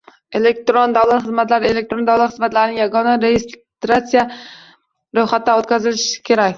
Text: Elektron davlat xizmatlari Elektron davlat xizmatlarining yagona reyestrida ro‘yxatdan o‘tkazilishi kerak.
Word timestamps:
Elektron 0.37 0.95
davlat 0.95 1.21
xizmatlari 1.27 1.69
Elektron 1.73 2.09
davlat 2.09 2.33
xizmatlarining 2.33 2.81
yagona 2.81 3.15
reyestrida 3.27 4.25
ro‘yxatdan 5.19 5.65
o‘tkazilishi 5.65 6.23
kerak. 6.33 6.49